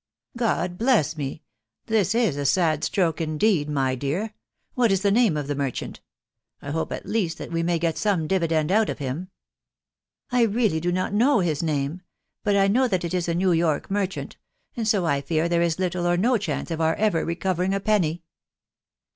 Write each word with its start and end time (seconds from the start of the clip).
"God 0.35 0.79
bless 0.79 1.15
me!... 1.15 1.43
This 1.85 2.15
is 2.15 2.35
a 2.35 2.43
sad 2.43 2.83
stroke 2.83 3.21
indeed, 3.21 3.69
my 3.69 3.93
dear! 3.93 4.33
What 4.73 4.91
is 4.91 5.03
the 5.03 5.11
name 5.11 5.37
of 5.37 5.45
this 5.45 5.55
merchant?••. 5.55 5.99
I 6.67 6.71
hope, 6.71 6.91
at 6.91 7.05
least, 7.05 7.37
that 7.37 7.51
we 7.51 7.61
may 7.61 7.77
get 7.77 7.99
some 7.99 8.25
dividend 8.25 8.71
out 8.71 8.89
of 8.89 8.97
him."" 8.97 9.29
I 10.31 10.41
really 10.41 10.79
do 10.79 10.91
not 10.91 11.13
know 11.13 11.41
his 11.41 11.61
name, 11.61 12.01
but 12.43 12.55
I 12.57 12.67
know 12.67 12.87
that 12.87 13.03
it 13.05 13.13
is 13.13 13.27
a 13.29 13.35
New 13.35 13.51
York 13.51 13.91
merchant, 13.91 14.37
and 14.75 14.87
so 14.87 15.05
I 15.05 15.21
fear 15.21 15.47
there 15.47 15.61
is 15.61 15.77
little 15.77 16.07
or 16.07 16.17
no 16.17 16.35
chance 16.39 16.71
of 16.71 16.81
our 16.81 16.95
ever 16.95 17.23
recovering 17.23 17.75
a 17.75 17.79
penny." 17.79 18.23